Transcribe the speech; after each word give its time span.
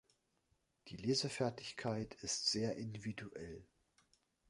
Die 0.87 0.97
Lesefertigkeit 0.97 2.15
ist 2.23 2.47
sehr 2.51 2.75
individuell. 2.75 3.63